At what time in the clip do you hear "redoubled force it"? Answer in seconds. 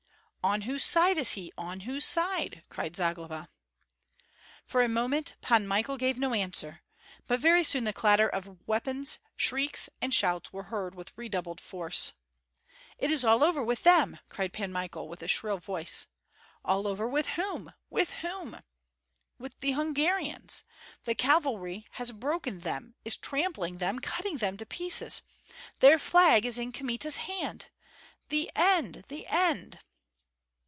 11.15-13.11